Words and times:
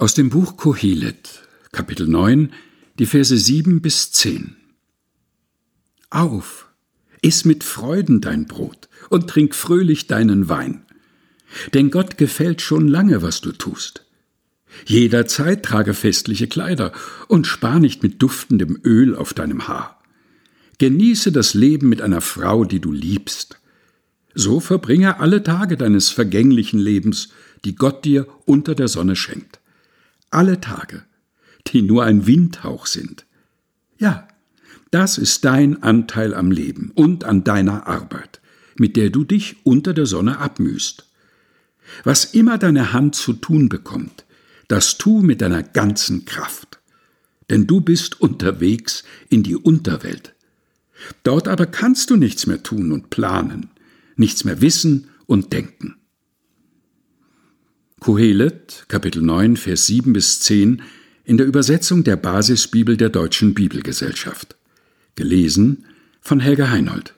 Aus 0.00 0.14
dem 0.14 0.30
Buch 0.30 0.56
Kohelet, 0.56 1.42
Kapitel 1.72 2.08
9, 2.08 2.54
die 2.98 3.04
Verse 3.04 3.36
7 3.36 3.82
bis 3.82 4.10
10. 4.12 4.56
Auf, 6.08 6.70
iss 7.20 7.44
mit 7.44 7.64
Freuden 7.64 8.22
dein 8.22 8.46
Brot 8.46 8.88
und 9.10 9.28
trink 9.28 9.54
fröhlich 9.54 10.06
deinen 10.06 10.48
Wein. 10.48 10.86
Denn 11.74 11.90
Gott 11.90 12.16
gefällt 12.16 12.62
schon 12.62 12.88
lange, 12.88 13.20
was 13.20 13.42
du 13.42 13.52
tust. 13.52 14.06
Jederzeit 14.86 15.64
trage 15.66 15.92
festliche 15.92 16.48
Kleider 16.48 16.92
und 17.28 17.46
spar 17.46 17.78
nicht 17.78 18.02
mit 18.02 18.22
duftendem 18.22 18.80
Öl 18.82 19.14
auf 19.14 19.34
deinem 19.34 19.68
Haar. 19.68 20.02
Genieße 20.78 21.30
das 21.30 21.52
Leben 21.52 21.90
mit 21.90 22.00
einer 22.00 22.22
Frau, 22.22 22.64
die 22.64 22.80
du 22.80 22.90
liebst. 22.90 23.60
So 24.32 24.60
verbringe 24.60 25.20
alle 25.20 25.42
Tage 25.42 25.76
deines 25.76 26.08
vergänglichen 26.08 26.80
Lebens, 26.80 27.28
die 27.66 27.74
Gott 27.74 28.06
dir 28.06 28.26
unter 28.46 28.74
der 28.74 28.88
Sonne 28.88 29.14
schenkt 29.14 29.59
alle 30.30 30.60
Tage, 30.60 31.04
die 31.66 31.82
nur 31.82 32.04
ein 32.04 32.26
Windhauch 32.26 32.86
sind. 32.86 33.26
Ja, 33.98 34.28
das 34.90 35.18
ist 35.18 35.44
dein 35.44 35.82
Anteil 35.82 36.34
am 36.34 36.50
Leben 36.50 36.90
und 36.94 37.24
an 37.24 37.44
deiner 37.44 37.86
Arbeit, 37.86 38.40
mit 38.76 38.96
der 38.96 39.10
du 39.10 39.24
dich 39.24 39.64
unter 39.64 39.94
der 39.94 40.06
Sonne 40.06 40.38
abmühst. 40.38 41.06
Was 42.04 42.24
immer 42.24 42.58
deine 42.58 42.92
Hand 42.92 43.14
zu 43.14 43.32
tun 43.32 43.68
bekommt, 43.68 44.24
das 44.68 44.98
tu 44.98 45.22
mit 45.22 45.40
deiner 45.40 45.62
ganzen 45.62 46.24
Kraft. 46.24 46.80
Denn 47.50 47.66
du 47.66 47.80
bist 47.80 48.20
unterwegs 48.20 49.04
in 49.28 49.42
die 49.42 49.56
Unterwelt. 49.56 50.34
Dort 51.24 51.48
aber 51.48 51.66
kannst 51.66 52.10
du 52.10 52.16
nichts 52.16 52.46
mehr 52.46 52.62
tun 52.62 52.92
und 52.92 53.10
planen, 53.10 53.70
nichts 54.16 54.44
mehr 54.44 54.60
wissen 54.60 55.08
und 55.26 55.52
denken. 55.52 55.96
Kohelet, 58.00 58.86
Kapitel 58.88 59.22
9, 59.22 59.58
Vers 59.58 59.86
7 59.86 60.14
bis 60.14 60.40
10 60.40 60.80
in 61.24 61.36
der 61.36 61.46
Übersetzung 61.46 62.02
der 62.02 62.16
Basisbibel 62.16 62.96
der 62.96 63.10
Deutschen 63.10 63.52
Bibelgesellschaft. 63.52 64.56
Gelesen 65.16 65.84
von 66.22 66.40
Helga 66.40 66.70
Heinold. 66.70 67.14